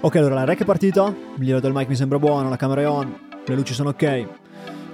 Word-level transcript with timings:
Ok, 0.00 0.14
allora 0.14 0.36
la 0.36 0.44
rec 0.44 0.60
è 0.60 0.64
partita, 0.64 1.08
il 1.08 1.40
livello 1.40 1.58
del 1.58 1.72
mic 1.72 1.88
mi 1.88 1.96
sembra 1.96 2.20
buono, 2.20 2.48
la 2.48 2.56
camera 2.56 2.82
è 2.82 2.88
on, 2.88 3.18
le 3.44 3.54
luci 3.56 3.74
sono 3.74 3.88
ok. 3.88 3.96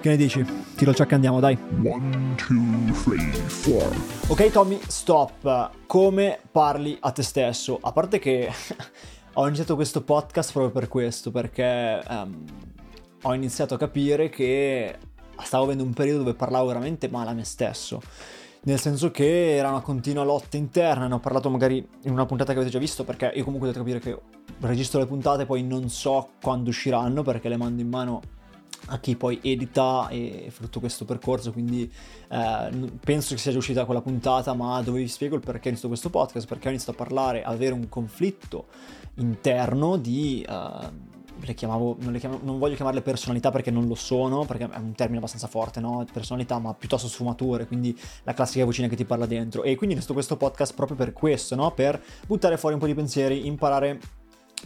Che 0.01 0.09
ne 0.09 0.17
dici? 0.17 0.43
Tiro 0.75 0.93
il 0.93 0.97
e 0.99 1.15
andiamo, 1.15 1.41
dai. 1.41 1.59
One, 1.85 2.35
two, 2.37 2.57
three, 3.03 3.31
four. 3.47 3.95
Ok 4.29 4.51
Tommy, 4.51 4.81
stop. 4.87 5.73
Come 5.85 6.41
parli 6.51 6.97
a 6.99 7.11
te 7.11 7.23
stesso? 7.23 7.79
A 7.83 7.93
parte 7.93 8.19
che 8.19 8.51
ho 9.35 9.47
iniziato 9.47 9.75
questo 9.75 10.03
podcast 10.03 10.53
proprio 10.53 10.73
per 10.73 10.89
questo, 10.89 11.31
perché 11.31 12.01
um, 12.09 12.43
ho 13.25 13.35
iniziato 13.35 13.75
a 13.75 13.77
capire 13.77 14.31
che 14.31 14.97
stavo 15.43 15.65
avendo 15.65 15.85
un 15.85 15.93
periodo 15.93 16.21
dove 16.21 16.35
parlavo 16.35 16.69
veramente 16.69 17.11
male 17.11 17.29
a 17.29 17.35
me 17.35 17.45
stesso 17.45 18.01
nel 18.65 18.81
senso 18.81 19.11
che 19.11 19.57
era 19.57 19.69
una 19.69 19.81
continua 19.81 20.25
lotta 20.25 20.57
interna, 20.57 21.07
ne 21.07 21.15
ho 21.15 21.19
parlato 21.19 21.51
magari 21.51 21.87
in 22.03 22.13
una 22.13 22.27
puntata 22.27 22.53
che 22.53 22.59
avete 22.59 22.73
già 22.73 22.79
visto, 22.79 23.05
perché 23.05 23.33
io 23.35 23.45
comunque 23.45 23.71
devo 23.71 23.85
capire 23.85 24.01
che 24.01 24.19
registro 24.61 25.01
le 25.01 25.07
puntate, 25.07 25.45
poi 25.45 25.63
non 25.63 25.89
so 25.89 26.31
quando 26.41 26.71
usciranno, 26.71 27.23
perché 27.23 27.49
le 27.49 27.57
mando 27.57 27.83
in 27.83 27.89
mano 27.89 28.23
a 28.87 28.99
chi 28.99 29.17
poi 29.17 29.39
edita 29.43 30.09
e 30.09 30.49
frutto 30.51 30.81
questo 30.81 31.05
percorso, 31.05 31.53
quindi 31.53 31.91
eh, 32.29 32.91
penso 33.01 33.35
che 33.35 33.41
sia 33.41 33.53
già 33.53 33.59
uscita 33.59 33.85
quella 33.85 34.03
puntata, 34.03 34.55
ma 34.55 34.81
dove 34.83 35.01
vi 35.01 35.09
spiego 35.09 35.35
il 35.37 35.41
perché 35.41 35.67
ho 35.67 35.69
iniziato 35.69 35.89
questo 35.89 36.11
podcast, 36.11 36.47
perché 36.47 36.69
ho 36.69 36.71
iniziato 36.71 36.99
a 37.01 37.05
parlare, 37.05 37.43
a 37.43 37.51
avere 37.51 37.75
un 37.75 37.89
conflitto 37.89 38.67
interno 39.17 39.97
di... 39.97 40.45
Uh, 40.49 41.13
le 41.41 41.55
chiamavo, 41.55 41.97
non, 42.01 42.13
le 42.13 42.19
chiamavo, 42.19 42.45
non 42.45 42.59
voglio 42.59 42.75
chiamarle 42.75 43.03
personalità 43.03 43.51
perché 43.51 43.71
non 43.71 43.87
lo 43.87 43.95
sono, 43.95 44.45
perché 44.45 44.69
è 44.69 44.77
un 44.77 44.95
termine 44.95 45.19
abbastanza 45.19 45.47
forte, 45.47 45.81
no? 45.81 46.05
Personalità, 46.13 46.59
ma 46.59 46.75
piuttosto 46.75 47.09
sfumature, 47.09 47.67
quindi 47.67 47.99
la 48.23 48.33
classica 48.35 48.65
vocina 48.65 48.89
che 48.89 48.97
ti 48.97 49.05
parla 49.05 49.27
dentro. 49.27 49.63
E 49.63 49.77
quindi 49.77 49.95
visto 49.95 50.13
questo 50.13 50.37
podcast 50.37 50.75
proprio 50.75 50.97
per 50.97 51.13
questo, 51.13 51.55
no? 51.55 51.71
Per 51.73 52.03
buttare 52.27 52.57
fuori 52.57 52.75
un 52.75 52.81
po' 52.81 52.87
di 52.87 52.95
pensieri, 52.95 53.47
imparare 53.47 54.01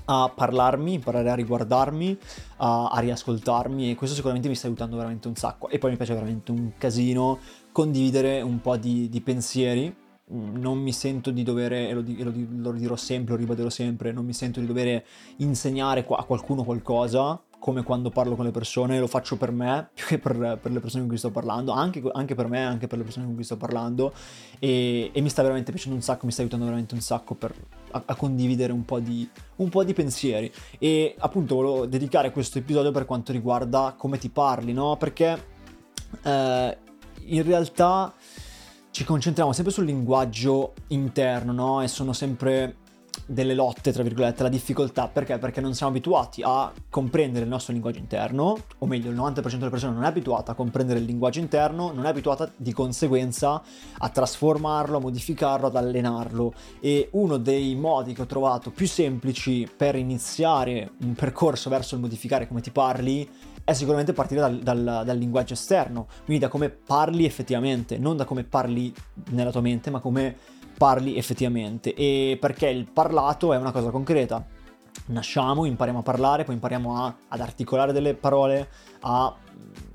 a 0.06 0.30
parlarmi, 0.34 0.94
imparare 0.94 1.30
a 1.30 1.34
riguardarmi, 1.34 2.18
a, 2.58 2.88
a, 2.88 3.00
riascoltarmi 3.00 3.90
e 3.90 3.94
questo 3.96 4.14
sicuramente 4.14 4.48
mi 4.48 4.54
sta 4.54 4.66
aiutando 4.66 4.96
veramente 4.96 5.28
un 5.28 5.34
sacco. 5.34 5.68
E 5.68 5.78
poi 5.78 5.90
mi 5.90 5.96
piace 5.96 6.14
veramente 6.14 6.50
un 6.50 6.72
casino 6.78 7.38
condividere 7.72 8.40
un 8.40 8.60
po' 8.60 8.76
di, 8.76 9.08
di 9.08 9.20
pensieri 9.20 10.06
non 10.30 10.78
mi 10.78 10.92
sento 10.92 11.30
di 11.30 11.42
dovere, 11.42 11.88
e 11.88 11.94
lo, 11.94 12.02
lo, 12.02 12.32
lo, 12.56 12.72
dirò 12.72 12.96
sempre, 12.96 13.34
lo 13.34 13.40
ribadirò 13.40 13.70
sempre, 13.70 14.12
non 14.12 14.24
mi 14.24 14.32
sento 14.34 14.60
di 14.60 14.66
dover 14.66 15.02
insegnare 15.36 16.04
a 16.08 16.24
qualcuno 16.24 16.64
qualcosa, 16.64 17.40
come 17.58 17.82
quando 17.82 18.10
parlo 18.10 18.36
con 18.36 18.44
le 18.44 18.50
persone, 18.50 18.98
lo 18.98 19.06
faccio 19.06 19.36
per 19.36 19.50
me, 19.52 19.88
più 19.94 20.06
che 20.06 20.18
per, 20.18 20.58
per 20.60 20.70
le 20.70 20.80
persone 20.80 21.00
con 21.02 21.08
cui 21.08 21.18
sto 21.18 21.30
parlando, 21.30 21.72
anche, 21.72 22.02
anche, 22.12 22.34
per 22.34 22.48
me, 22.48 22.64
anche 22.64 22.86
per 22.86 22.98
le 22.98 23.04
persone 23.04 23.26
con 23.26 23.34
cui 23.34 23.44
sto 23.44 23.56
parlando, 23.56 24.12
e, 24.58 25.10
e, 25.12 25.20
mi 25.20 25.28
sta 25.28 25.42
veramente 25.42 25.72
piacendo 25.72 25.96
un 25.96 26.02
sacco, 26.02 26.26
mi 26.26 26.32
sta 26.32 26.42
aiutando 26.42 26.66
veramente 26.66 26.94
un 26.94 27.00
sacco 27.00 27.34
per, 27.34 27.54
a, 27.92 28.02
a, 28.04 28.14
condividere 28.14 28.72
un 28.72 28.84
po, 28.84 29.00
di, 29.00 29.28
un 29.56 29.68
po' 29.68 29.82
di 29.82 29.94
pensieri. 29.94 30.52
E 30.78 31.14
appunto 31.18 31.54
volevo 31.54 31.86
dedicare 31.86 32.30
questo 32.32 32.58
episodio 32.58 32.90
per 32.90 33.06
quanto 33.06 33.32
riguarda 33.32 33.94
come 33.96 34.18
ti 34.18 34.28
parli, 34.28 34.72
no? 34.72 34.96
Perché 34.96 35.56
eh, 36.22 36.78
in 37.24 37.42
realtà 37.42 38.14
ci 38.90 39.04
concentriamo 39.04 39.52
sempre 39.52 39.72
sul 39.72 39.84
linguaggio 39.84 40.74
interno, 40.88 41.52
no? 41.52 41.82
E 41.82 41.88
sono 41.88 42.12
sempre 42.12 42.76
delle 43.26 43.54
lotte, 43.54 43.92
tra 43.92 44.02
virgolette, 44.02 44.42
la 44.42 44.48
difficoltà. 44.48 45.08
Perché? 45.08 45.38
Perché 45.38 45.60
non 45.60 45.74
siamo 45.74 45.92
abituati 45.92 46.42
a 46.44 46.72
comprendere 46.88 47.44
il 47.44 47.50
nostro 47.50 47.72
linguaggio 47.72 47.98
interno, 47.98 48.56
o 48.78 48.86
meglio, 48.86 49.10
il 49.10 49.16
90% 49.16 49.56
delle 49.56 49.70
persone 49.70 49.94
non 49.94 50.04
è 50.04 50.06
abituata 50.06 50.52
a 50.52 50.54
comprendere 50.54 50.98
il 50.98 51.04
linguaggio 51.04 51.40
interno, 51.40 51.92
non 51.92 52.06
è 52.06 52.08
abituata 52.08 52.50
di 52.56 52.72
conseguenza 52.72 53.62
a 53.98 54.08
trasformarlo, 54.08 54.96
a 54.96 55.00
modificarlo, 55.00 55.66
ad 55.66 55.76
allenarlo. 55.76 56.52
E 56.80 57.08
uno 57.12 57.36
dei 57.36 57.74
modi 57.74 58.14
che 58.14 58.22
ho 58.22 58.26
trovato 58.26 58.70
più 58.70 58.86
semplici 58.86 59.68
per 59.74 59.96
iniziare 59.96 60.92
un 61.02 61.14
percorso 61.14 61.70
verso 61.70 61.94
il 61.94 62.00
modificare 62.00 62.48
come 62.48 62.60
ti 62.60 62.70
parli 62.70 63.28
è 63.68 63.74
sicuramente 63.74 64.14
partire 64.14 64.40
dal, 64.40 64.58
dal, 64.60 65.02
dal, 65.04 65.18
linguaggio 65.18 65.52
esterno, 65.52 66.06
quindi 66.24 66.42
da 66.42 66.48
come 66.48 66.70
parli 66.70 67.26
effettivamente, 67.26 67.98
non 67.98 68.16
da 68.16 68.24
come 68.24 68.42
parli 68.42 68.90
nella 69.32 69.50
tua 69.50 69.60
mente, 69.60 69.90
ma 69.90 70.00
come 70.00 70.34
parli 70.78 71.18
effettivamente. 71.18 71.92
E 71.92 72.38
perché 72.40 72.68
il 72.68 72.90
parlato 72.90 73.52
è 73.52 73.58
una 73.58 73.70
cosa 73.70 73.90
concreta. 73.90 74.42
Nasciamo, 75.08 75.66
impariamo 75.66 75.98
a 75.98 76.02
parlare, 76.02 76.44
poi 76.44 76.54
impariamo 76.54 77.04
a, 77.04 77.14
ad 77.28 77.40
articolare 77.40 77.92
delle 77.92 78.14
parole, 78.14 78.70
a 79.00 79.36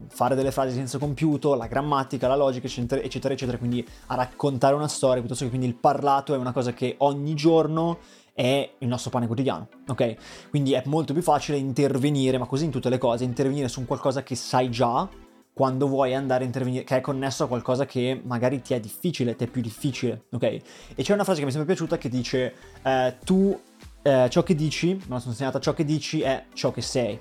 fare 0.07 0.35
delle 0.35 0.51
frasi 0.51 0.75
senza 0.75 0.99
compiuto, 0.99 1.55
la 1.55 1.65
grammatica, 1.65 2.27
la 2.27 2.35
logica, 2.35 2.67
eccetera, 2.67 3.01
eccetera, 3.01 3.33
eccetera, 3.33 3.57
quindi 3.57 3.83
a 4.05 4.13
raccontare 4.13 4.75
una 4.75 4.87
storia, 4.87 5.17
piuttosto 5.17 5.45
che 5.45 5.49
quindi 5.49 5.65
il 5.65 5.75
parlato 5.75 6.35
è 6.35 6.37
una 6.37 6.51
cosa 6.51 6.73
che 6.73 6.93
ogni 6.99 7.33
giorno 7.33 7.97
è 8.33 8.69
il 8.79 8.87
nostro 8.87 9.11
pane 9.11 9.27
quotidiano, 9.27 9.69
ok? 9.87 10.49
Quindi 10.49 10.73
è 10.73 10.81
molto 10.85 11.13
più 11.13 11.21
facile 11.21 11.57
intervenire, 11.57 12.37
ma 12.37 12.45
così 12.45 12.65
in 12.65 12.71
tutte 12.71 12.89
le 12.89 12.97
cose, 12.97 13.23
intervenire 13.23 13.67
su 13.67 13.85
qualcosa 13.85 14.23
che 14.23 14.35
sai 14.35 14.69
già 14.69 15.07
quando 15.53 15.87
vuoi 15.87 16.15
andare 16.15 16.43
a 16.43 16.47
intervenire, 16.47 16.83
che 16.83 16.97
è 16.97 17.01
connesso 17.01 17.43
a 17.43 17.47
qualcosa 17.47 17.85
che 17.85 18.19
magari 18.23 18.61
ti 18.61 18.73
è 18.73 18.79
difficile, 18.79 19.35
ti 19.35 19.43
è 19.43 19.47
più 19.47 19.61
difficile, 19.61 20.25
ok? 20.31 20.43
E 20.43 20.63
c'è 20.95 21.13
una 21.13 21.23
frase 21.23 21.39
che 21.39 21.45
mi 21.45 21.51
è 21.51 21.53
sempre 21.53 21.73
piaciuta 21.73 21.97
che 21.97 22.09
dice 22.09 22.53
eh, 22.81 23.17
tu 23.23 23.57
eh, 24.01 24.27
ciò 24.29 24.41
che 24.41 24.55
dici, 24.55 24.93
me 24.93 25.01
la 25.07 25.19
sono 25.19 25.31
insegnata, 25.31 25.59
ciò 25.59 25.73
che 25.73 25.85
dici 25.85 26.21
è 26.21 26.45
ciò 26.53 26.71
che 26.71 26.81
sei. 26.81 27.19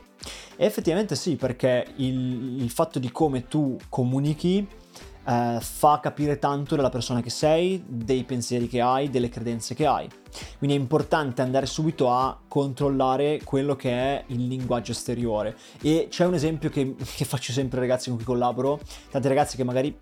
E 0.56 0.64
effettivamente 0.64 1.14
sì, 1.14 1.36
perché 1.36 1.86
il, 1.96 2.62
il 2.62 2.70
fatto 2.70 2.98
di 2.98 3.10
come 3.12 3.46
tu 3.48 3.76
comunichi 3.88 4.66
eh, 5.24 5.58
fa 5.60 6.00
capire 6.00 6.38
tanto 6.38 6.76
della 6.76 6.88
persona 6.88 7.20
che 7.20 7.30
sei, 7.30 7.82
dei 7.86 8.24
pensieri 8.24 8.68
che 8.68 8.80
hai, 8.80 9.10
delle 9.10 9.28
credenze 9.28 9.74
che 9.74 9.86
hai. 9.86 10.08
Quindi 10.58 10.76
è 10.76 10.80
importante 10.80 11.42
andare 11.42 11.66
subito 11.66 12.10
a 12.10 12.38
controllare 12.48 13.40
quello 13.44 13.76
che 13.76 13.90
è 13.90 14.24
il 14.28 14.46
linguaggio 14.46 14.92
esteriore. 14.92 15.56
E 15.80 16.06
c'è 16.10 16.24
un 16.24 16.34
esempio 16.34 16.70
che, 16.70 16.94
che 17.16 17.24
faccio 17.24 17.52
sempre 17.52 17.80
ai 17.80 17.86
ragazzi 17.86 18.08
con 18.08 18.16
cui 18.16 18.26
collaboro, 18.26 18.80
tanti 19.10 19.28
ragazzi 19.28 19.56
che 19.56 19.64
magari 19.64 19.96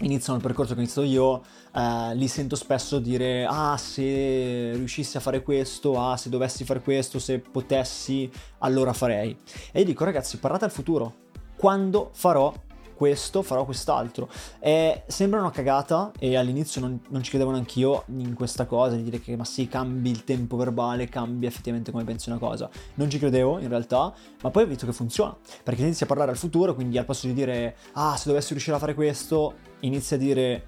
iniziano 0.00 0.38
il 0.38 0.44
percorso 0.44 0.74
che 0.74 0.80
ho 0.80 0.82
iniziato 0.82 1.08
io, 1.08 1.42
eh, 1.74 2.14
li 2.14 2.28
sento 2.28 2.54
spesso 2.56 2.98
dire 2.98 3.46
ah 3.48 3.76
se 3.78 4.72
riuscissi 4.74 5.16
a 5.16 5.20
fare 5.20 5.42
questo, 5.42 5.98
ah 5.98 6.16
se 6.16 6.28
dovessi 6.28 6.64
fare 6.64 6.80
questo, 6.80 7.18
se 7.18 7.38
potessi, 7.38 8.30
allora 8.58 8.92
farei. 8.92 9.36
E 9.72 9.80
io 9.80 9.84
dico 9.84 10.04
ragazzi 10.04 10.38
parlate 10.38 10.64
al 10.64 10.70
futuro, 10.70 11.14
quando 11.56 12.10
farò 12.12 12.52
questo, 12.96 13.42
farò 13.42 13.64
quest'altro. 13.64 14.28
E 14.58 15.04
sembra 15.06 15.40
una 15.40 15.50
cagata 15.50 16.10
e 16.18 16.36
all'inizio 16.36 16.80
non, 16.80 17.00
non 17.08 17.22
ci 17.22 17.30
credevo 17.30 17.52
neanch'io 17.52 18.04
in 18.08 18.34
questa 18.34 18.66
cosa, 18.66 18.96
di 18.96 19.02
dire 19.02 19.20
che 19.20 19.36
ma 19.36 19.44
sì, 19.44 19.68
cambi 19.68 20.10
il 20.10 20.24
tempo 20.24 20.56
verbale, 20.56 21.08
cambia 21.08 21.48
effettivamente 21.48 21.92
come 21.92 22.04
pensi 22.04 22.28
una 22.30 22.38
cosa. 22.38 22.68
Non 22.94 23.08
ci 23.08 23.18
credevo 23.18 23.58
in 23.58 23.68
realtà, 23.68 24.12
ma 24.42 24.50
poi 24.50 24.64
ho 24.64 24.66
visto 24.66 24.86
che 24.86 24.92
funziona, 24.92 25.36
perché 25.62 25.82
inizi 25.82 26.02
a 26.02 26.06
parlare 26.06 26.30
al 26.30 26.36
futuro, 26.36 26.74
quindi 26.74 26.98
al 26.98 27.04
posto 27.04 27.26
di 27.26 27.34
dire 27.34 27.76
ah, 27.92 28.16
se 28.16 28.28
dovessi 28.28 28.50
riuscire 28.50 28.76
a 28.76 28.78
fare 28.78 28.94
questo, 28.94 29.54
inizia 29.80 30.16
a 30.16 30.18
dire 30.18 30.66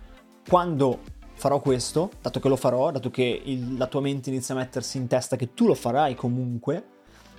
quando 0.48 1.00
farò 1.34 1.60
questo, 1.60 2.10
dato 2.20 2.40
che 2.40 2.48
lo 2.48 2.56
farò, 2.56 2.90
dato 2.90 3.10
che 3.10 3.42
il, 3.44 3.76
la 3.76 3.86
tua 3.86 4.00
mente 4.00 4.30
inizia 4.30 4.54
a 4.54 4.58
mettersi 4.58 4.98
in 4.98 5.06
testa 5.06 5.36
che 5.36 5.54
tu 5.54 5.66
lo 5.66 5.74
farai 5.74 6.14
comunque 6.14 6.96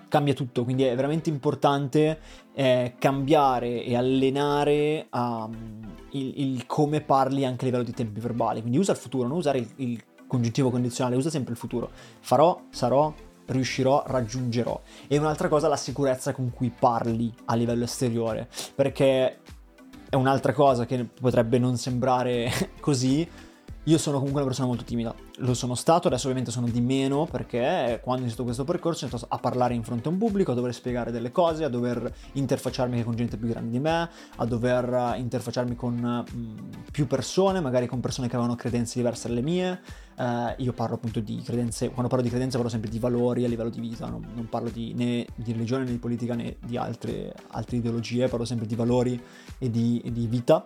cambia 0.10 0.34
tutto, 0.34 0.64
quindi 0.64 0.84
è 0.84 0.96
veramente 0.96 1.30
importante 1.30 2.20
eh, 2.54 2.96
cambiare 3.00 3.84
e 3.84 3.96
allenare 3.96 5.08
um, 5.14 5.80
il, 6.12 6.34
il, 6.42 6.66
come 6.66 7.00
parli 7.00 7.46
anche 7.46 7.62
a 7.62 7.66
livello 7.66 7.84
di 7.84 7.94
tempi 7.94 8.20
verbali, 8.20 8.60
quindi 8.60 8.78
usa 8.78 8.92
il 8.92 8.98
futuro, 8.98 9.28
non 9.28 9.38
usare 9.38 9.60
il, 9.60 9.70
il 9.78 10.04
congiuntivo 10.28 10.70
condizionale, 10.70 11.16
usa 11.16 11.30
sempre 11.30 11.54
il 11.54 11.60
futuro. 11.60 11.90
Farò, 12.20 12.62
sarò, 12.70 13.14
riuscirò, 13.48 14.04
raggiungerò. 14.06 14.80
E 15.08 15.18
un'altra 15.18 15.48
cosa 15.48 15.68
la 15.68 15.78
sicurezza 15.78 16.34
con 16.34 16.52
cui 16.52 16.72
parli 16.78 17.34
a 17.46 17.56
livello 17.56 17.84
esteriore, 17.84 18.48
perché 18.76 19.40
è 20.10 20.16
un'altra 20.16 20.54
cosa 20.54 20.86
che 20.86 21.06
potrebbe 21.06 21.60
non 21.60 21.78
sembrare 21.78 22.52
così, 22.82 23.28
io 23.90 23.98
sono 23.98 24.18
comunque 24.18 24.42
una 24.42 24.50
persona 24.50 24.68
molto 24.68 24.84
timida, 24.84 25.16
lo 25.38 25.56
sono 25.56 25.74
stato, 25.74 26.08
adesso 26.08 26.26
ovviamente 26.26 26.52
sono 26.52 26.68
di 26.68 26.80
meno 26.80 27.26
perché 27.26 28.00
quando 28.04 28.22
ho 28.22 28.26
iniziato 28.26 28.44
questo 28.44 28.64
percorso 28.64 29.06
ho 29.06 29.08
iniziato 29.08 29.34
a 29.34 29.40
parlare 29.40 29.74
in 29.74 29.82
fronte 29.82 30.08
a 30.08 30.12
un 30.12 30.20
pubblico, 30.20 30.52
a 30.52 30.54
dover 30.54 30.76
spiegare 30.76 31.10
delle 31.12 31.32
cose, 31.32 31.64
a 31.64 31.70
dover 31.70 32.14
interfacciarmi 32.34 33.04
con 33.04 33.16
gente 33.16 33.36
più 33.38 33.48
grande 33.48 33.72
di 33.72 33.80
me, 33.80 34.08
a 34.36 34.46
dover 34.46 35.16
interfacciarmi 35.18 35.76
con 35.76 36.24
più 36.92 37.08
persone, 37.08 37.62
magari 37.62 37.88
con 37.88 38.00
persone 38.00 38.28
che 38.28 38.36
avevano 38.36 38.56
credenze 38.56 39.00
diverse 39.00 39.28
dalle 39.28 39.42
mie. 39.42 39.82
Uh, 40.20 40.54
io 40.58 40.74
parlo 40.74 40.96
appunto 40.96 41.22
di 41.22 41.42
credenze, 41.42 41.90
quando 41.90 42.10
parlo 42.10 42.24
di 42.24 42.30
credenze 42.30 42.58
parlo 42.58 42.70
sempre 42.70 42.90
di 42.90 43.00
valori 43.00 43.46
a 43.46 43.48
livello 43.48 43.70
di 43.70 43.80
vita, 43.80 44.08
non, 44.08 44.24
non 44.36 44.50
parlo 44.50 44.70
di, 44.70 44.94
né 44.94 45.26
di 45.34 45.54
religione 45.54 45.86
né 45.86 45.92
di 45.92 45.98
politica 45.98 46.36
né 46.36 46.58
di 46.64 46.76
altre, 46.78 47.34
altre 47.52 47.78
ideologie, 47.78 48.28
parlo 48.28 48.46
sempre 48.46 48.68
di 48.68 48.76
valori 48.76 49.20
e 49.58 49.72
di, 49.72 50.00
e 50.04 50.12
di 50.12 50.28
vita. 50.28 50.64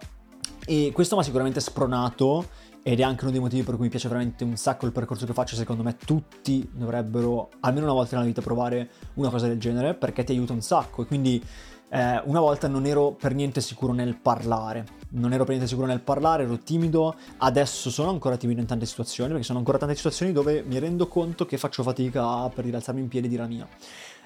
E 0.65 0.91
questo 0.93 1.15
mi 1.15 1.21
ha 1.21 1.23
sicuramente 1.23 1.59
spronato 1.59 2.71
ed 2.83 2.99
è 2.99 3.03
anche 3.03 3.23
uno 3.23 3.31
dei 3.31 3.39
motivi 3.39 3.63
per 3.63 3.75
cui 3.75 3.85
mi 3.85 3.89
piace 3.89 4.09
veramente 4.09 4.43
un 4.43 4.57
sacco 4.57 4.85
il 4.85 4.91
percorso 4.91 5.25
che 5.25 5.33
faccio, 5.33 5.55
secondo 5.55 5.83
me 5.83 5.95
tutti 5.95 6.69
dovrebbero 6.73 7.49
almeno 7.61 7.85
una 7.85 7.95
volta 7.95 8.15
nella 8.15 8.27
vita 8.27 8.41
provare 8.41 8.89
una 9.15 9.29
cosa 9.29 9.47
del 9.47 9.57
genere 9.57 9.93
perché 9.93 10.25
ti 10.25 10.33
aiuta 10.33 10.51
un 10.51 10.61
sacco. 10.61 11.03
E 11.03 11.05
quindi 11.05 11.41
eh, 11.89 12.21
una 12.25 12.41
volta 12.41 12.67
non 12.67 12.85
ero 12.85 13.11
per 13.11 13.33
niente 13.33 13.61
sicuro 13.61 13.93
nel 13.93 14.17
parlare, 14.17 14.85
non 15.11 15.31
ero 15.31 15.43
per 15.43 15.51
niente 15.51 15.67
sicuro 15.67 15.87
nel 15.87 16.01
parlare, 16.01 16.43
ero 16.43 16.57
timido, 16.57 17.15
adesso 17.37 17.89
sono 17.89 18.09
ancora 18.09 18.35
timido 18.35 18.59
in 18.59 18.67
tante 18.67 18.85
situazioni, 18.85 19.29
perché 19.29 19.45
sono 19.45 19.59
ancora 19.59 19.77
tante 19.77 19.95
situazioni 19.95 20.33
dove 20.33 20.63
mi 20.63 20.77
rendo 20.77 21.07
conto 21.07 21.45
che 21.45 21.57
faccio 21.57 21.83
fatica 21.83 22.49
per 22.49 22.65
rialzarmi 22.65 22.99
in 22.99 23.07
piedi 23.07 23.27
e 23.27 23.29
dire 23.29 23.43
la 23.43 23.47
mia. 23.47 23.67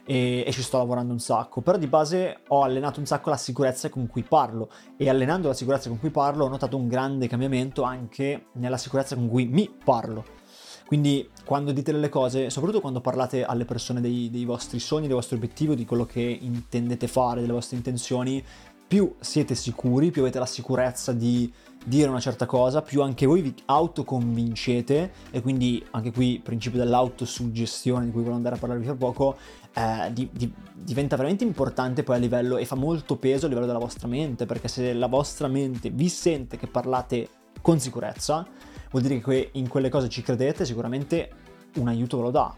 E, 0.10 0.46
e, 0.48 0.52
ci 0.54 0.62
sto 0.62 0.78
lavorando 0.78 1.12
un 1.12 1.20
sacco, 1.20 1.60
però 1.60 1.78
di 1.78 1.88
base 1.88 2.40
ho 2.48 2.64
allenato 2.64 3.02
un 3.02 3.06
sacco 3.06 3.30
la 3.30 3.36
sicurezza 3.36 3.90
con 3.90 4.08
cui 4.08 4.24
parlo 4.24 4.72
e 4.96 5.10
allenando 5.10 5.50
la 5.50 5.54
sicurezza 5.54 5.90
con 5.90 6.00
cui 6.00 6.12
parlo 6.12 6.46
ho 6.46 6.48
notato 6.48 6.78
un 6.78 6.88
grande 6.88 7.28
cambiamento 7.28 7.84
anche 7.84 8.46
nella 8.54 8.78
sicurezza 8.78 9.16
con 9.16 9.28
cui 9.28 9.48
mi 9.48 9.70
parlo. 9.84 10.24
Quindi 10.88 11.30
quando 11.44 11.74
dite 11.74 11.92
delle 11.92 12.08
cose, 12.08 12.50
soprattutto 12.50 12.80
quando 12.80 13.02
parlate 13.02 13.44
alle 13.44 13.66
persone 13.66 14.00
dei, 14.00 14.30
dei 14.30 14.46
vostri 14.46 14.80
sogni, 14.80 15.08
dei 15.08 15.16
vostri 15.16 15.36
obiettivi, 15.36 15.76
di 15.76 15.84
quello 15.84 16.06
che 16.06 16.22
intendete 16.22 17.08
fare, 17.10 17.42
delle 17.42 17.52
vostre 17.52 17.76
intenzioni, 17.76 18.42
più 18.88 19.14
siete 19.20 19.54
sicuri, 19.54 20.12
più 20.12 20.22
avete 20.22 20.40
la 20.40 20.46
sicurezza 20.46 21.12
di 21.12 21.52
dire 21.84 22.10
una 22.10 22.20
certa 22.20 22.46
cosa, 22.46 22.82
più 22.82 23.02
anche 23.02 23.26
voi 23.26 23.42
vi 23.42 23.54
autoconvincete 23.66 25.12
e 25.32 25.42
quindi 25.42 25.86
anche 25.92 26.12
qui 26.12 26.34
il 26.36 26.42
principio 26.42 26.80
dell'autosuggestione 26.80 28.06
di 28.06 28.12
cui 28.12 28.24
voglio 28.24 28.36
andare 28.36 28.56
a 28.56 28.58
parlarvi 28.58 28.86
fra 28.86 28.96
poco 28.96 29.38
eh, 29.74 30.12
di, 30.12 30.30
di, 30.32 30.52
diventa 30.74 31.16
veramente 31.16 31.44
importante 31.44 32.04
poi 32.04 32.16
a 32.16 32.20
livello 32.20 32.58
e 32.58 32.66
fa 32.66 32.76
molto 32.76 33.18
peso 33.18 33.46
a 33.46 33.50
livello 33.50 33.68
della 33.68 33.80
vostra 33.80 34.08
mente 34.08 34.46
perché 34.46 34.68
se 34.68 34.94
la 34.94 35.08
vostra 35.08 35.48
mente 35.48 35.90
vi 35.90 36.10
sente 36.10 36.58
che 36.58 36.68
parlate 36.68 37.30
con 37.62 37.80
sicurezza 37.80 38.46
vuol 38.92 39.04
dire 39.04 39.20
che 39.20 39.50
in 39.54 39.68
quelle 39.68 39.90
cose 39.90 40.10
ci 40.10 40.22
credete, 40.22 40.66
sicuramente 40.66 41.30
un 41.76 41.88
aiuto 41.88 42.18
ve 42.18 42.24
lo 42.24 42.32
dà. 42.32 42.56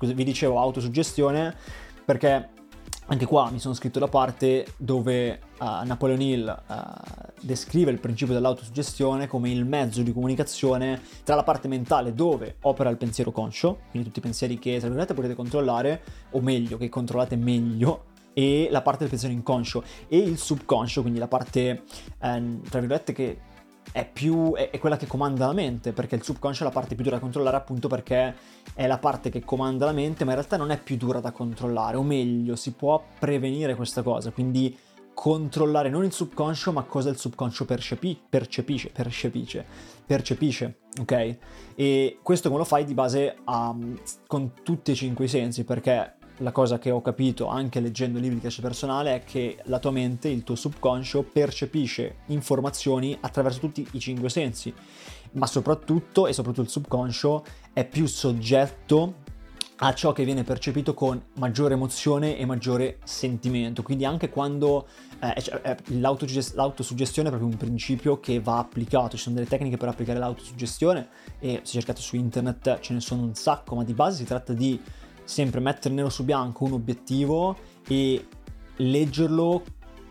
Vi 0.00 0.24
dicevo 0.24 0.60
autosuggestione 0.60 1.54
perché 2.04 2.50
anche 3.10 3.26
qua 3.26 3.50
mi 3.50 3.58
sono 3.58 3.74
scritto 3.74 3.98
la 3.98 4.08
parte 4.08 4.66
dove 4.76 5.40
uh, 5.58 5.84
Napoleon 5.84 6.20
Hill 6.20 6.62
uh, 6.68 6.74
descrive 7.40 7.90
il 7.90 8.00
principio 8.00 8.34
dell'autosuggestione 8.34 9.26
come 9.26 9.50
il 9.50 9.64
mezzo 9.64 10.02
di 10.02 10.12
comunicazione 10.12 11.00
tra 11.24 11.34
la 11.34 11.42
parte 11.42 11.68
mentale 11.68 12.12
dove 12.12 12.56
opera 12.62 12.90
il 12.90 12.98
pensiero 12.98 13.30
conscio, 13.30 13.80
quindi 13.90 14.08
tutti 14.08 14.18
i 14.18 14.22
pensieri 14.22 14.58
che 14.58 14.72
tra 14.72 14.88
virgolette 14.88 15.14
potete 15.14 15.34
controllare, 15.34 16.02
o 16.32 16.40
meglio, 16.40 16.76
che 16.76 16.88
controllate 16.88 17.36
meglio, 17.36 18.04
e 18.34 18.68
la 18.70 18.82
parte 18.82 19.00
del 19.00 19.08
pensiero 19.08 19.34
inconscio 19.34 19.82
e 20.06 20.18
il 20.18 20.38
subconscio, 20.38 21.00
quindi 21.00 21.18
la 21.18 21.28
parte 21.28 21.60
eh, 21.60 22.60
tra 22.68 22.78
virgolette 22.78 23.12
che 23.12 23.38
è, 23.92 24.08
più, 24.10 24.54
è, 24.54 24.70
è, 24.70 24.78
quella 24.78 24.96
che 24.96 25.06
comanda 25.06 25.46
la 25.46 25.52
mente, 25.52 25.92
perché 25.92 26.14
il 26.14 26.22
subconscio 26.22 26.62
è 26.62 26.66
la 26.66 26.72
parte 26.72 26.94
più 26.94 27.04
dura 27.04 27.16
da 27.16 27.22
controllare 27.22 27.56
appunto 27.56 27.88
perché 27.88 28.34
è 28.74 28.86
la 28.86 28.98
parte 28.98 29.30
che 29.30 29.44
comanda 29.44 29.86
la 29.86 29.92
mente, 29.92 30.24
ma 30.24 30.30
in 30.30 30.36
realtà 30.36 30.56
non 30.56 30.70
è 30.70 30.78
più 30.80 30.96
dura 30.96 31.20
da 31.20 31.32
controllare, 31.32 31.96
o 31.96 32.02
meglio, 32.02 32.56
si 32.56 32.72
può 32.72 33.02
prevenire 33.18 33.74
questa 33.74 34.02
cosa, 34.02 34.30
quindi 34.30 34.76
controllare 35.14 35.88
non 35.88 36.04
il 36.04 36.12
subconscio, 36.12 36.70
ma 36.70 36.84
cosa 36.84 37.08
il 37.10 37.16
subconscio 37.16 37.64
percepi- 37.64 38.20
percepisce, 38.28 38.90
percepisce, 38.90 39.66
percepisce, 40.06 40.78
ok? 41.00 41.36
E 41.74 42.18
questo 42.22 42.48
come 42.48 42.60
lo 42.60 42.66
fai 42.66 42.84
di 42.84 42.94
base 42.94 43.38
um, 43.46 43.98
con 44.28 44.52
tutti 44.62 44.92
e 44.92 44.94
cinque 44.94 45.24
i 45.24 45.28
sensi, 45.28 45.64
perché 45.64 46.17
la 46.38 46.52
cosa 46.52 46.78
che 46.78 46.90
ho 46.90 47.00
capito 47.00 47.46
anche 47.46 47.80
leggendo 47.80 48.18
libri 48.18 48.36
di 48.36 48.40
crescita 48.40 48.66
personale 48.66 49.14
è 49.14 49.24
che 49.24 49.58
la 49.64 49.78
tua 49.78 49.90
mente, 49.90 50.28
il 50.28 50.44
tuo 50.44 50.54
subconscio, 50.54 51.22
percepisce 51.22 52.18
informazioni 52.26 53.16
attraverso 53.20 53.60
tutti 53.60 53.86
i 53.92 53.98
cinque 53.98 54.28
sensi, 54.28 54.72
ma 55.32 55.46
soprattutto, 55.46 56.26
e 56.26 56.32
soprattutto 56.32 56.62
il 56.62 56.68
subconscio, 56.68 57.44
è 57.72 57.86
più 57.86 58.06
soggetto 58.06 59.26
a 59.80 59.94
ciò 59.94 60.12
che 60.12 60.24
viene 60.24 60.42
percepito 60.42 60.92
con 60.92 61.20
maggiore 61.34 61.74
emozione 61.74 62.36
e 62.36 62.44
maggiore 62.44 62.98
sentimento. 63.04 63.82
Quindi 63.82 64.04
anche 64.04 64.28
quando 64.28 64.88
eh, 65.20 65.40
cioè, 65.40 65.60
eh, 65.62 65.76
l'autosuggestione 65.98 67.28
è 67.28 67.30
proprio 67.30 67.50
un 67.50 67.56
principio 67.56 68.18
che 68.18 68.40
va 68.40 68.58
applicato, 68.58 69.16
ci 69.16 69.22
sono 69.22 69.36
delle 69.36 69.46
tecniche 69.46 69.76
per 69.76 69.88
applicare 69.88 70.18
l'autosuggestione 70.18 71.08
e 71.38 71.60
se 71.62 71.72
cercate 71.74 72.00
su 72.00 72.16
internet 72.16 72.80
ce 72.80 72.92
ne 72.92 73.00
sono 73.00 73.22
un 73.22 73.34
sacco, 73.34 73.76
ma 73.76 73.84
di 73.84 73.94
base 73.94 74.16
si 74.16 74.24
tratta 74.24 74.52
di 74.52 74.80
sempre 75.28 75.60
mettere 75.60 75.94
nero 75.94 76.08
su 76.08 76.24
bianco 76.24 76.64
un 76.64 76.72
obiettivo 76.72 77.54
e 77.86 78.26
leggerlo 78.76 79.62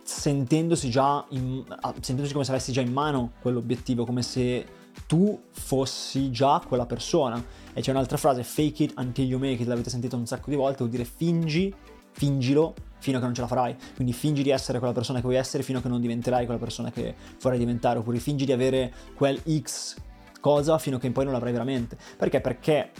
sentendosi 0.04 0.90
già 0.90 1.26
in, 1.30 1.64
sentendosi 2.00 2.32
come 2.32 2.44
se 2.44 2.52
avessi 2.52 2.70
già 2.70 2.80
in 2.80 2.92
mano 2.92 3.32
quell'obiettivo, 3.40 4.06
come 4.06 4.22
se 4.22 4.64
tu 5.08 5.42
fossi 5.50 6.30
già 6.30 6.62
quella 6.66 6.86
persona. 6.86 7.44
E 7.74 7.80
c'è 7.80 7.90
un'altra 7.90 8.16
frase, 8.16 8.44
fake 8.44 8.84
it 8.84 8.94
until 8.96 9.26
you 9.26 9.40
make 9.40 9.60
it, 9.60 9.66
l'avete 9.66 9.90
sentita 9.90 10.14
un 10.14 10.24
sacco 10.24 10.50
di 10.50 10.56
volte, 10.56 10.78
vuol 10.78 10.90
dire 10.90 11.04
fingi, 11.04 11.74
fingilo 12.12 12.74
fino 13.00 13.16
a 13.16 13.20
che 13.20 13.26
non 13.26 13.34
ce 13.34 13.40
la 13.40 13.48
farai. 13.48 13.76
Quindi 13.96 14.12
fingi 14.12 14.44
di 14.44 14.50
essere 14.50 14.78
quella 14.78 14.94
persona 14.94 15.18
che 15.18 15.24
vuoi 15.24 15.36
essere 15.36 15.64
fino 15.64 15.80
a 15.80 15.82
che 15.82 15.88
non 15.88 16.00
diventerai 16.00 16.44
quella 16.44 16.60
persona 16.60 16.92
che 16.92 17.14
vorrai 17.40 17.58
diventare, 17.58 17.98
oppure 17.98 18.18
fingi 18.18 18.44
di 18.44 18.52
avere 18.52 18.94
quel 19.16 19.42
X 19.60 19.96
cosa 20.40 20.78
fino 20.78 20.96
a 20.96 21.00
che 21.00 21.10
poi 21.10 21.24
non 21.24 21.32
l'avrai 21.32 21.50
veramente. 21.50 21.98
Perché? 22.16 22.40
Perché 22.40 22.92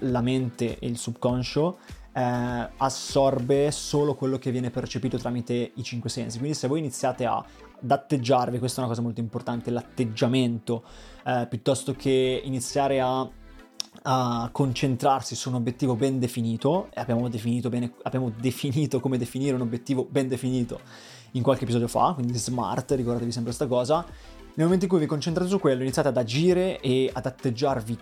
la 0.00 0.20
mente 0.20 0.78
e 0.78 0.86
il 0.86 0.98
subconscio 0.98 1.78
eh, 2.12 2.68
assorbe 2.76 3.70
solo 3.70 4.14
quello 4.14 4.38
che 4.38 4.50
viene 4.50 4.70
percepito 4.70 5.16
tramite 5.16 5.72
i 5.74 5.82
cinque 5.82 6.10
sensi. 6.10 6.38
Quindi 6.38 6.56
se 6.56 6.68
voi 6.68 6.80
iniziate 6.80 7.24
a, 7.24 7.36
ad 7.36 7.90
atteggiarvi, 7.90 8.58
questa 8.58 8.78
è 8.78 8.84
una 8.84 8.92
cosa 8.92 9.02
molto 9.02 9.20
importante, 9.20 9.70
l'atteggiamento, 9.70 10.84
eh, 11.24 11.46
piuttosto 11.48 11.94
che 11.94 12.42
iniziare 12.44 13.00
a, 13.00 13.28
a, 14.02 14.48
concentrarsi 14.52 15.34
su 15.34 15.48
un 15.48 15.56
obiettivo 15.56 15.94
ben 15.94 16.18
definito, 16.18 16.88
e 16.92 17.00
abbiamo 17.00 17.28
definito, 17.28 17.68
bene, 17.68 17.92
abbiamo 18.02 18.30
definito 18.30 19.00
come 19.00 19.18
definire 19.18 19.54
un 19.54 19.62
obiettivo 19.62 20.06
ben 20.08 20.28
definito 20.28 20.80
in 21.32 21.42
qualche 21.42 21.62
episodio 21.62 21.86
fa, 21.86 22.12
quindi 22.14 22.36
smart, 22.36 22.90
ricordatevi 22.90 23.30
sempre 23.30 23.54
questa 23.54 23.68
cosa, 23.68 24.04
nel 24.54 24.66
momento 24.66 24.84
in 24.84 24.90
cui 24.90 24.98
vi 24.98 25.06
concentrate 25.06 25.48
su 25.48 25.60
quello, 25.60 25.82
iniziate 25.82 26.08
ad 26.08 26.16
agire 26.16 26.80
e 26.80 27.08
ad 27.12 27.24
atteggiarvi 27.24 27.98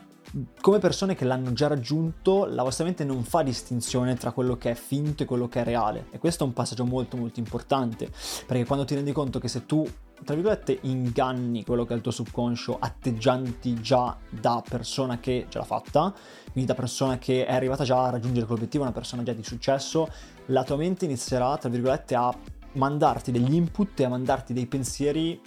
come 0.61 0.79
persone 0.79 1.15
che 1.15 1.25
l'hanno 1.25 1.53
già 1.53 1.69
raggiunto, 1.69 2.45
la 2.45 2.63
vostra 2.63 2.85
mente 2.85 3.05
non 3.05 3.23
fa 3.25 3.43
distinzione 3.43 4.15
tra 4.15 4.33
quello 4.33 4.57
che 4.57 4.71
è 4.73 4.75
finto 4.75 5.23
e 5.23 5.27
quello 5.27 5.49
che 5.49 5.61
è 5.61 5.65
reale. 5.65 6.09
E 6.11 6.19
questo 6.19 6.45
è 6.45 6.47
un 6.47 6.53
passaggio 6.53 6.85
molto 6.85 7.17
molto 7.17 7.41
importante, 7.41 8.11
perché 8.47 8.65
quando 8.67 8.85
ti 8.85 8.95
rendi 8.95 9.13
conto 9.13 9.39
che 9.39 9.49
se 9.49 9.65
tu, 9.65 9.87
tra 10.25 10.35
virgolette, 10.35 10.79
inganni 10.83 11.65
quello 11.65 11.85
che 11.85 11.95
è 11.95 11.97
il 11.97 12.03
tuo 12.03 12.13
subconscio, 12.13 12.77
atteggianti 12.79 13.81
già 13.81 14.17
da 14.29 14.63
persona 14.69 15.19
che 15.19 15.47
ce 15.49 15.59
l'ha 15.59 15.65
fatta, 15.65 16.15
quindi 16.53 16.67
da 16.67 16.75
persona 16.75 17.19
che 17.19 17.47
è 17.47 17.55
arrivata 17.55 17.85
già 17.85 18.05
a 18.05 18.11
raggiungere 18.11 18.45
quell'obiettivo, 18.45 18.83
una 18.83 18.93
persona 18.93 19.23
già 19.23 19.33
di 19.33 19.43
successo, 19.43 20.09
la 20.47 20.63
tua 20.65 20.77
mente 20.77 21.07
inizierà, 21.07 21.57
tra 21.57 21.71
virgolette, 21.71 22.15
a 22.15 22.35
mandarti 22.73 23.33
degli 23.33 23.55
input 23.55 23.99
e 24.01 24.05
a 24.05 24.09
mandarti 24.09 24.53
dei 24.53 24.67
pensieri 24.67 25.41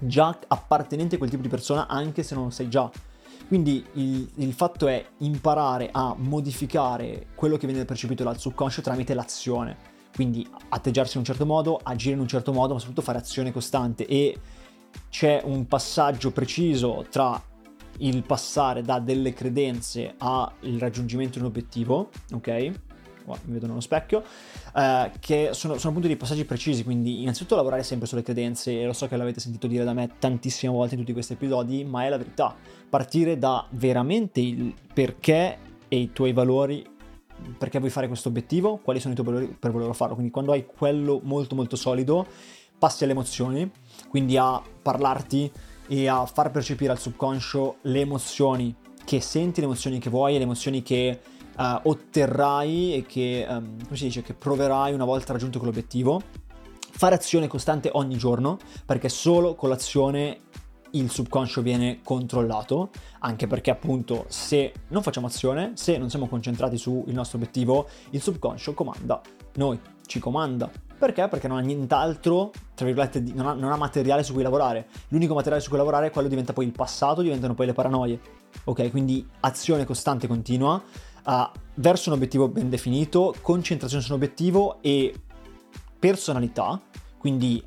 già 0.00 0.38
appartenenti 0.48 1.14
a 1.14 1.18
quel 1.18 1.30
tipo 1.30 1.42
di 1.42 1.48
persona, 1.48 1.86
anche 1.86 2.22
se 2.22 2.34
non 2.34 2.44
lo 2.44 2.50
sei 2.50 2.68
già. 2.68 2.90
Quindi 3.46 3.84
il, 3.94 4.28
il, 4.36 4.52
fatto 4.52 4.88
è 4.88 5.04
imparare 5.18 5.88
a 5.92 6.14
modificare 6.16 7.28
quello 7.34 7.56
che 7.56 7.66
viene 7.66 7.84
percepito 7.84 8.24
dal 8.24 8.38
subconscio 8.38 8.82
tramite 8.82 9.14
l'azione. 9.14 9.94
Quindi 10.14 10.48
atteggiarsi 10.70 11.12
in 11.12 11.20
un 11.20 11.26
certo 11.26 11.46
modo, 11.46 11.78
agire 11.82 12.14
in 12.14 12.20
un 12.20 12.28
certo 12.28 12.52
modo, 12.52 12.72
ma 12.72 12.78
soprattutto 12.78 13.04
fare 13.04 13.18
azione 13.18 13.52
costante. 13.52 14.06
E 14.06 14.36
c'è 15.10 15.42
un 15.44 15.66
passaggio 15.66 16.32
preciso 16.32 17.06
tra 17.08 17.40
il 17.98 18.22
passare 18.24 18.82
da 18.82 18.98
delle 18.98 19.32
credenze 19.32 20.14
al 20.18 20.50
raggiungimento 20.78 21.34
di 21.34 21.44
un 21.44 21.50
obiettivo, 21.50 22.10
ok? 22.32 22.72
Oh, 23.26 23.38
mi 23.44 23.52
vedo 23.54 23.66
nello 23.66 23.80
specchio, 23.80 24.22
eh, 24.74 25.10
che 25.20 25.50
sono, 25.52 25.76
sono 25.76 25.90
appunto 25.90 26.06
dei 26.06 26.16
passaggi 26.16 26.44
precisi, 26.44 26.84
quindi 26.84 27.22
innanzitutto 27.22 27.56
lavorare 27.56 27.82
sempre 27.82 28.06
sulle 28.06 28.22
credenze, 28.22 28.80
e 28.80 28.86
lo 28.86 28.92
so 28.92 29.06
che 29.06 29.16
l'avete 29.16 29.40
sentito 29.40 29.66
dire 29.66 29.84
da 29.84 29.92
me 29.92 30.10
tantissime 30.18 30.72
volte 30.72 30.94
in 30.94 31.00
tutti 31.00 31.12
questi 31.12 31.34
episodi, 31.34 31.84
ma 31.84 32.04
è 32.04 32.08
la 32.08 32.16
verità. 32.16 32.54
Partire 32.88 33.38
da 33.38 33.66
veramente 33.70 34.40
il 34.40 34.74
perché 34.92 35.58
e 35.88 35.96
i 35.96 36.12
tuoi 36.12 36.32
valori 36.32 36.94
perché 37.58 37.78
vuoi 37.78 37.90
fare 37.90 38.06
questo 38.06 38.28
obiettivo, 38.28 38.78
quali 38.78 38.98
sono 38.98 39.12
i 39.12 39.16
tuoi 39.16 39.26
valori 39.26 39.56
per 39.58 39.70
volerlo 39.70 39.92
farlo. 39.92 40.14
Quindi 40.14 40.32
quando 40.32 40.52
hai 40.52 40.64
quello 40.64 41.20
molto 41.22 41.54
molto 41.54 41.76
solido, 41.76 42.26
passi 42.78 43.04
alle 43.04 43.12
emozioni, 43.12 43.70
quindi 44.08 44.36
a 44.36 44.62
parlarti 44.82 45.50
e 45.88 46.08
a 46.08 46.26
far 46.26 46.50
percepire 46.50 46.92
al 46.92 46.98
subconscio 46.98 47.76
le 47.82 48.00
emozioni 48.00 48.74
che 49.04 49.20
senti, 49.20 49.60
le 49.60 49.66
emozioni 49.66 49.98
che 49.98 50.10
vuoi 50.10 50.36
le 50.36 50.42
emozioni 50.42 50.82
che 50.82 51.20
uh, 51.56 51.80
otterrai 51.82 52.94
e 52.94 53.06
che, 53.06 53.46
um, 53.48 53.84
come 53.84 53.96
si 53.96 54.04
dice, 54.04 54.22
che 54.22 54.34
proverai 54.34 54.92
una 54.92 55.04
volta 55.04 55.32
raggiunto 55.32 55.58
quell'obiettivo. 55.58 56.20
Fare 56.92 57.14
azione 57.14 57.46
costante 57.46 57.90
ogni 57.92 58.16
giorno, 58.16 58.58
perché 58.84 59.08
solo 59.08 59.54
con 59.54 59.68
l'azione 59.68 60.40
il 60.92 61.10
subconscio 61.10 61.60
viene 61.60 62.00
controllato, 62.02 62.90
anche 63.18 63.46
perché 63.46 63.70
appunto 63.70 64.24
se 64.28 64.72
non 64.88 65.02
facciamo 65.02 65.26
azione, 65.26 65.72
se 65.74 65.98
non 65.98 66.08
siamo 66.08 66.26
concentrati 66.26 66.78
sul 66.78 67.04
nostro 67.08 67.36
obiettivo, 67.36 67.86
il 68.10 68.22
subconscio 68.22 68.72
comanda 68.72 69.20
noi, 69.56 69.78
ci 70.06 70.18
comanda. 70.18 70.70
Perché? 70.98 71.28
Perché 71.28 71.48
non 71.48 71.58
ha 71.58 71.60
nient'altro, 71.60 72.52
tra 72.74 72.86
virgolette, 72.86 73.20
non 73.34 73.46
ha, 73.46 73.52
non 73.52 73.72
ha 73.72 73.76
materiale 73.76 74.22
su 74.22 74.32
cui 74.32 74.42
lavorare. 74.42 74.88
L'unico 75.08 75.34
materiale 75.34 75.62
su 75.62 75.68
cui 75.68 75.78
lavorare 75.78 76.06
è 76.06 76.10
quello 76.10 76.28
diventa 76.28 76.52
poi 76.52 76.66
il 76.66 76.72
passato, 76.72 77.20
diventano 77.20 77.54
poi 77.54 77.66
le 77.66 77.72
paranoie. 77.74 78.18
Ok, 78.64 78.90
quindi 78.90 79.26
azione 79.40 79.84
costante 79.84 80.26
continua, 80.26 80.82
uh, 81.26 81.50
verso 81.74 82.08
un 82.08 82.16
obiettivo 82.16 82.48
ben 82.48 82.70
definito, 82.70 83.34
concentrazione 83.42 84.02
su 84.02 84.10
un 84.10 84.16
obiettivo 84.16 84.78
e 84.80 85.14
personalità, 85.98 86.80
quindi 87.18 87.62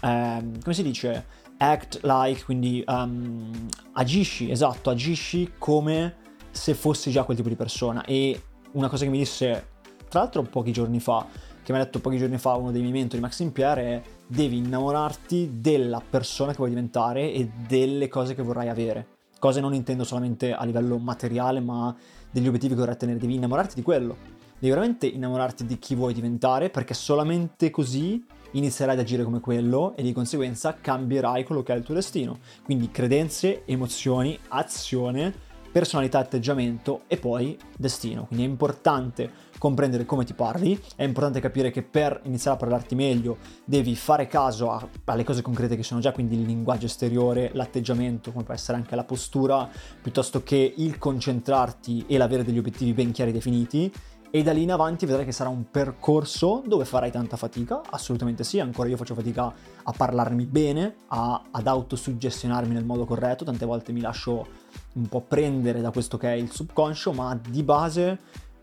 ehm, 0.00 0.60
come 0.60 0.74
si 0.74 0.82
dice? 0.82 1.26
Act 1.58 2.00
like, 2.02 2.44
quindi 2.44 2.84
um, 2.86 3.50
agisci, 3.92 4.50
esatto, 4.50 4.90
agisci 4.90 5.52
come 5.58 6.16
se 6.50 6.74
fossi 6.74 7.10
già 7.10 7.24
quel 7.24 7.36
tipo 7.36 7.48
di 7.48 7.56
persona. 7.56 8.04
E 8.04 8.42
una 8.72 8.88
cosa 8.88 9.04
che 9.04 9.10
mi 9.10 9.18
disse, 9.18 9.68
tra 10.08 10.20
l'altro 10.20 10.42
pochi 10.42 10.72
giorni 10.72 11.00
fa, 11.00 11.26
che 11.62 11.72
mi 11.72 11.78
ha 11.78 11.84
detto 11.84 12.00
pochi 12.00 12.18
giorni 12.18 12.38
fa 12.38 12.54
uno 12.54 12.70
dei 12.72 12.80
miei 12.82 12.92
mentori, 12.92 13.22
Maxim 13.22 13.50
Pierre, 13.50 13.82
è 13.82 14.02
devi 14.26 14.58
innamorarti 14.58 15.60
della 15.60 16.02
persona 16.08 16.50
che 16.50 16.58
vuoi 16.58 16.70
diventare 16.70 17.32
e 17.32 17.50
delle 17.66 18.08
cose 18.08 18.34
che 18.34 18.42
vorrai 18.42 18.68
avere. 18.68 19.14
Cose 19.46 19.60
non 19.60 19.74
intendo 19.74 20.02
solamente 20.02 20.52
a 20.52 20.64
livello 20.64 20.98
materiale, 20.98 21.60
ma 21.60 21.94
degli 22.32 22.48
obiettivi 22.48 22.74
che 22.74 22.80
vorrai 22.80 22.96
tenere. 22.96 23.20
Devi 23.20 23.36
innamorarti 23.36 23.76
di 23.76 23.82
quello. 23.82 24.16
Devi 24.58 24.70
veramente 24.70 25.06
innamorarti 25.06 25.64
di 25.64 25.78
chi 25.78 25.94
vuoi 25.94 26.14
diventare, 26.14 26.68
perché 26.68 26.94
solamente 26.94 27.70
così 27.70 28.26
inizierai 28.50 28.96
ad 28.96 29.00
agire 29.00 29.22
come 29.22 29.38
quello 29.38 29.94
e 29.94 30.02
di 30.02 30.12
conseguenza 30.12 30.74
cambierai 30.74 31.44
quello 31.44 31.62
che 31.62 31.72
è 31.72 31.76
il 31.76 31.84
tuo 31.84 31.94
destino. 31.94 32.40
Quindi 32.64 32.90
credenze, 32.90 33.64
emozioni, 33.66 34.36
azione 34.48 35.32
personalità, 35.76 36.20
atteggiamento 36.20 37.02
e 37.06 37.18
poi 37.18 37.54
destino. 37.76 38.24
Quindi 38.24 38.46
è 38.46 38.48
importante 38.48 39.30
comprendere 39.58 40.06
come 40.06 40.24
ti 40.24 40.32
parli, 40.32 40.80
è 40.96 41.02
importante 41.02 41.38
capire 41.38 41.70
che 41.70 41.82
per 41.82 42.18
iniziare 42.24 42.56
a 42.56 42.60
parlarti 42.60 42.94
meglio 42.94 43.36
devi 43.62 43.94
fare 43.94 44.26
caso 44.26 44.70
a, 44.70 44.88
alle 45.04 45.22
cose 45.22 45.42
concrete 45.42 45.76
che 45.76 45.82
sono 45.82 46.00
già, 46.00 46.12
quindi 46.12 46.34
il 46.34 46.46
linguaggio 46.46 46.86
esteriore, 46.86 47.50
l'atteggiamento, 47.52 48.32
come 48.32 48.44
può 48.44 48.54
essere 48.54 48.78
anche 48.78 48.96
la 48.96 49.04
postura, 49.04 49.68
piuttosto 50.00 50.42
che 50.42 50.72
il 50.78 50.96
concentrarti 50.96 52.06
e 52.08 52.16
l'avere 52.16 52.42
degli 52.42 52.58
obiettivi 52.58 52.94
ben 52.94 53.12
chiari 53.12 53.32
e 53.32 53.34
definiti 53.34 53.92
e 54.38 54.42
da 54.42 54.52
lì 54.52 54.64
in 54.64 54.70
avanti 54.70 55.06
vedrai 55.06 55.24
che 55.24 55.32
sarà 55.32 55.48
un 55.48 55.70
percorso 55.70 56.62
dove 56.66 56.84
farai 56.84 57.10
tanta 57.10 57.38
fatica, 57.38 57.80
assolutamente 57.88 58.44
sì, 58.44 58.60
ancora 58.60 58.86
io 58.86 58.98
faccio 58.98 59.14
fatica 59.14 59.50
a 59.82 59.92
parlarmi 59.96 60.44
bene, 60.44 60.96
a, 61.08 61.40
ad 61.50 61.66
autosuggestionarmi 61.66 62.74
nel 62.74 62.84
modo 62.84 63.06
corretto, 63.06 63.44
tante 63.44 63.64
volte 63.64 63.92
mi 63.92 64.02
lascio 64.02 64.46
un 64.92 65.08
po' 65.08 65.22
prendere 65.22 65.80
da 65.80 65.90
questo 65.90 66.18
che 66.18 66.28
è 66.28 66.34
il 66.34 66.50
subconscio, 66.50 67.14
ma 67.14 67.38
di 67.48 67.62
base 67.62 68.18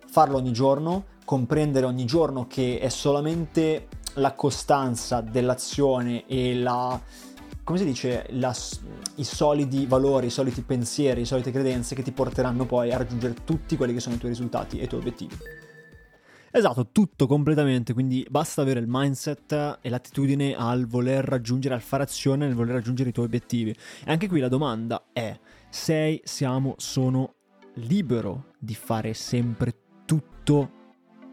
farlo 0.06 0.38
ogni 0.38 0.54
giorno, 0.54 1.06
comprendere 1.26 1.88
ogni 1.88 2.06
giorno 2.06 2.46
che 2.48 2.78
è 2.78 2.90
solamente 2.90 3.88
la 4.16 4.34
costanza 4.34 5.22
dell'azione 5.22 6.28
e 6.28 6.54
la 6.54 7.02
come 7.64 7.78
si 7.78 7.86
dice, 7.86 8.26
la, 8.32 8.54
i 9.16 9.24
solidi 9.24 9.86
valori, 9.86 10.28
i 10.28 10.30
soliti 10.30 10.62
pensieri, 10.62 11.22
le 11.22 11.26
solite 11.26 11.52
credenze 11.52 11.96
che 11.96 12.04
ti 12.04 12.12
porteranno 12.12 12.66
poi 12.66 12.92
a 12.92 12.98
raggiungere 12.98 13.36
tutti 13.46 13.78
quelli 13.78 13.94
che 13.94 14.02
sono 14.02 14.16
i 14.16 14.18
tuoi 14.18 14.32
risultati 14.32 14.80
e 14.80 14.84
i 14.84 14.88
tuoi 14.88 15.00
obiettivi. 15.00 15.38
Esatto, 16.56 16.90
tutto 16.92 17.26
completamente, 17.26 17.94
quindi 17.94 18.24
basta 18.30 18.62
avere 18.62 18.80
il 18.80 18.86
mindset 18.88 19.80
e 19.82 19.90
l'attitudine 19.90 20.54
al 20.54 20.86
voler 20.86 21.26
raggiungere, 21.26 21.74
al 21.74 21.82
fare 21.82 22.04
azione, 22.04 22.46
nel 22.46 22.54
voler 22.54 22.76
raggiungere 22.76 23.10
i 23.10 23.12
tuoi 23.12 23.26
obiettivi. 23.26 23.72
E 23.72 24.12
anche 24.12 24.28
qui 24.28 24.40
la 24.40 24.50
domanda 24.50 25.06
è, 25.12 25.36
sei, 25.72 26.22
siamo, 26.24 26.76
sono 26.78 27.34
libero 27.78 28.52
di 28.60 28.76
fare 28.76 29.16
sempre 29.16 29.74
tutto 30.06 30.70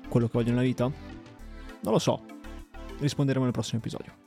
quello 0.09 0.25
che 0.25 0.33
voglio 0.33 0.51
nella 0.53 0.63
vita? 0.63 0.85
Non 0.85 1.93
lo 1.93 1.99
so, 1.99 2.25
risponderemo 2.99 3.45
nel 3.45 3.53
prossimo 3.53 3.79
episodio. 3.79 4.20